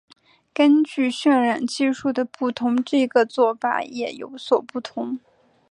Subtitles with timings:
[0.51, 5.19] 根据渲染技术的不同这个做法也有所不同。